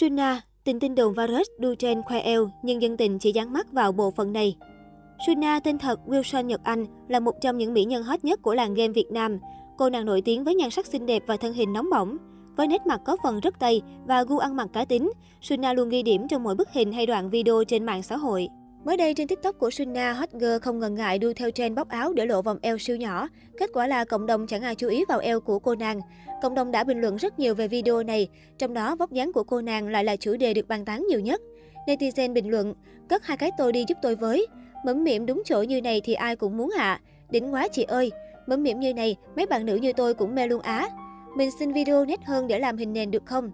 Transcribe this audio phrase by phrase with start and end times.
[0.00, 3.72] Suna, tình tin đồn virus đu trên khoe eo, nhưng dân tình chỉ dán mắt
[3.72, 4.56] vào bộ phận này.
[5.26, 8.54] Suna tên thật Wilson Nhật Anh là một trong những mỹ nhân hot nhất của
[8.54, 9.38] làng game Việt Nam.
[9.78, 12.16] Cô nàng nổi tiếng với nhan sắc xinh đẹp và thân hình nóng bỏng.
[12.56, 15.88] Với nét mặt có phần rất tây và gu ăn mặc cá tính, Suna luôn
[15.88, 18.48] ghi điểm trong mỗi bức hình hay đoạn video trên mạng xã hội.
[18.84, 21.88] Mới đây trên TikTok của Sunna, hot girl không ngần ngại đu theo trend bóc
[21.88, 23.28] áo để lộ vòng eo siêu nhỏ.
[23.58, 26.00] Kết quả là cộng đồng chẳng ai chú ý vào eo của cô nàng.
[26.42, 28.28] Cộng đồng đã bình luận rất nhiều về video này,
[28.58, 31.20] trong đó vóc dáng của cô nàng lại là chủ đề được bàn tán nhiều
[31.20, 31.40] nhất.
[31.86, 32.74] Netizen bình luận,
[33.08, 34.46] cất hai cái tôi đi giúp tôi với.
[34.84, 37.00] Mẫm miệng đúng chỗ như này thì ai cũng muốn hạ.
[37.30, 38.10] Đỉnh quá chị ơi,
[38.46, 40.88] mẫm miệng như này mấy bạn nữ như tôi cũng mê luôn á.
[41.36, 43.50] Mình xin video nét hơn để làm hình nền được không?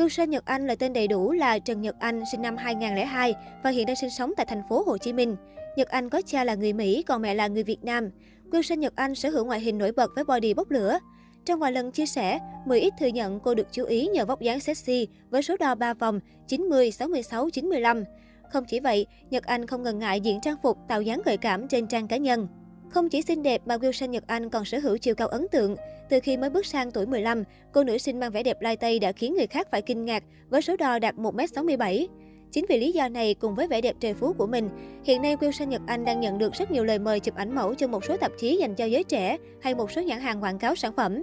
[0.00, 3.70] Wilson Nhật Anh là tên đầy đủ là Trần Nhật Anh, sinh năm 2002 và
[3.70, 5.36] hiện đang sinh sống tại thành phố Hồ Chí Minh.
[5.76, 8.10] Nhật Anh có cha là người Mỹ, còn mẹ là người Việt Nam.
[8.50, 10.98] Wilson Nhật Anh sở hữu ngoại hình nổi bật với body bốc lửa.
[11.44, 14.40] Trong vài lần chia sẻ, 10 ít thừa nhận cô được chú ý nhờ vóc
[14.40, 18.04] dáng sexy với số đo 3 vòng 90, 66, 95.
[18.52, 21.68] Không chỉ vậy, Nhật Anh không ngần ngại diện trang phục tạo dáng gợi cảm
[21.68, 22.48] trên trang cá nhân.
[22.90, 25.76] Không chỉ xinh đẹp mà Wilson Nhật Anh còn sở hữu chiều cao ấn tượng.
[26.08, 28.98] Từ khi mới bước sang tuổi 15, cô nữ sinh mang vẻ đẹp lai tây
[28.98, 32.06] đã khiến người khác phải kinh ngạc với số đo đạt 1m67.
[32.52, 34.68] Chính vì lý do này cùng với vẻ đẹp trời phú của mình,
[35.04, 37.74] hiện nay Wilson Nhật Anh đang nhận được rất nhiều lời mời chụp ảnh mẫu
[37.74, 40.58] cho một số tạp chí dành cho giới trẻ hay một số nhãn hàng quảng
[40.58, 41.22] cáo sản phẩm.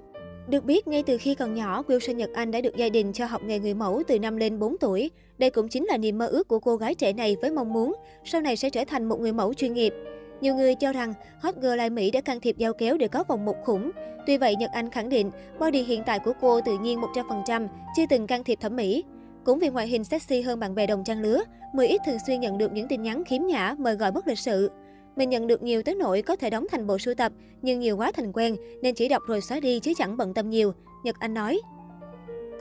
[0.49, 3.25] Được biết, ngay từ khi còn nhỏ, Wilson Nhật Anh đã được gia đình cho
[3.25, 5.11] học nghề người mẫu từ năm lên 4 tuổi.
[5.37, 7.93] Đây cũng chính là niềm mơ ước của cô gái trẻ này với mong muốn
[8.25, 9.93] sau này sẽ trở thành một người mẫu chuyên nghiệp.
[10.41, 13.23] Nhiều người cho rằng hot girl Lai Mỹ đã can thiệp giao kéo để có
[13.27, 13.91] vòng một khủng.
[14.25, 18.03] Tuy vậy, Nhật Anh khẳng định body hiện tại của cô tự nhiên 100%, chưa
[18.09, 19.03] từng can thiệp thẩm mỹ.
[19.45, 21.43] Cũng vì ngoại hình sexy hơn bạn bè đồng trang lứa,
[21.73, 24.39] 10 ít thường xuyên nhận được những tin nhắn khiếm nhã, mời gọi bất lịch
[24.39, 24.71] sự.
[25.15, 27.97] Mình nhận được nhiều tới nỗi có thể đóng thành bộ sưu tập, nhưng nhiều
[27.97, 31.15] quá thành quen nên chỉ đọc rồi xóa đi chứ chẳng bận tâm nhiều, Nhật
[31.19, 31.59] Anh nói.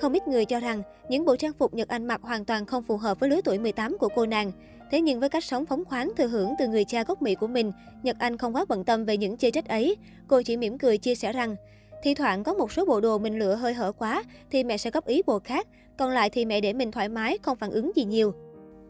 [0.00, 2.82] Không ít người cho rằng những bộ trang phục Nhật Anh mặc hoàn toàn không
[2.82, 4.52] phù hợp với lứa tuổi 18 của cô nàng.
[4.90, 7.46] Thế nhưng với cách sống phóng khoáng thừa hưởng từ người cha gốc Mỹ của
[7.46, 9.96] mình, Nhật Anh không quá bận tâm về những chê trách ấy.
[10.28, 11.56] Cô chỉ mỉm cười chia sẻ rằng,
[12.02, 14.90] thi thoảng có một số bộ đồ mình lựa hơi hở quá thì mẹ sẽ
[14.90, 15.66] góp ý bộ khác,
[15.98, 18.32] còn lại thì mẹ để mình thoải mái, không phản ứng gì nhiều.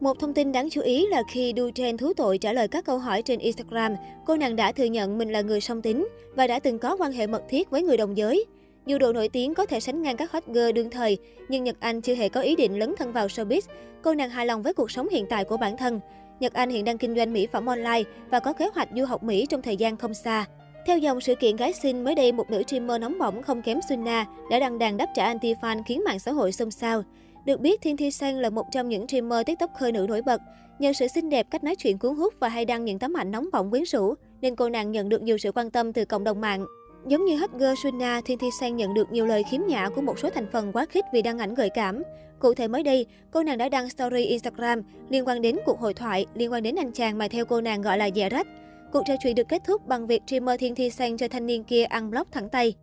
[0.01, 2.85] Một thông tin đáng chú ý là khi Du Chen thú tội trả lời các
[2.85, 3.95] câu hỏi trên Instagram,
[4.27, 7.13] cô nàng đã thừa nhận mình là người song tính và đã từng có quan
[7.13, 8.45] hệ mật thiết với người đồng giới.
[8.87, 11.77] Dù độ nổi tiếng có thể sánh ngang các hot girl đương thời, nhưng Nhật
[11.81, 13.61] Anh chưa hề có ý định lấn thân vào showbiz.
[14.03, 16.01] Cô nàng hài lòng với cuộc sống hiện tại của bản thân.
[16.41, 19.23] Nhật Anh hiện đang kinh doanh mỹ phẩm online và có kế hoạch du học
[19.23, 20.47] Mỹ trong thời gian không xa.
[20.87, 23.81] Theo dòng sự kiện gái xinh, mới đây một nữ streamer nóng bỏng không kém
[23.89, 27.03] Sunna đã đăng đàn đáp trả anti-fan khiến mạng xã hội xôn xao.
[27.47, 30.41] Được biết, Thiên Thi Sang là một trong những streamer tiktoker nữ nổi bật.
[30.79, 33.31] Nhờ sự xinh đẹp, cách nói chuyện cuốn hút và hay đăng những tấm ảnh
[33.31, 36.25] nóng bỏng quyến rũ, nên cô nàng nhận được nhiều sự quan tâm từ cộng
[36.25, 36.67] đồng mạng.
[37.09, 40.19] Giống như hot girl Thiên Thi Sang nhận được nhiều lời khiếm nhã của một
[40.19, 42.03] số thành phần quá khích vì đăng ảnh gợi cảm.
[42.39, 45.95] Cụ thể mới đây, cô nàng đã đăng story Instagram liên quan đến cuộc hội
[45.95, 48.47] thoại liên quan đến anh chàng mà theo cô nàng gọi là dẻ rách.
[48.93, 51.65] Cuộc trò chuyện được kết thúc bằng việc streamer Thiên Thi Sang cho thanh niên
[51.65, 52.75] kia ăn block thẳng tay.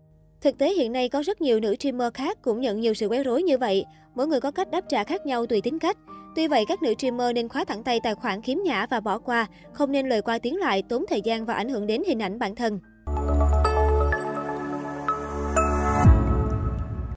[0.42, 3.24] Thực tế hiện nay có rất nhiều nữ streamer khác cũng nhận nhiều sự quấy
[3.24, 3.86] rối như vậy.
[4.16, 5.98] Mỗi người có cách đáp trả khác nhau tùy tính cách.
[6.36, 9.20] Tuy vậy, các nữ streamer nên khóa thẳng tay tài khoản khiếm nhã và bỏ
[9.20, 12.22] qua, không nên lời qua tiếng lại, tốn thời gian và ảnh hưởng đến hình
[12.22, 12.80] ảnh bản thân.